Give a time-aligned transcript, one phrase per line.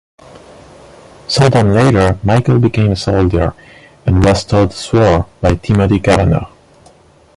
[1.27, 3.53] Sometime later Michael became a soldier,
[4.03, 6.49] and was taught the sword by Timothy Cavanaugh.